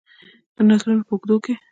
[0.55, 1.53] د نسلونو په اوږدو کې.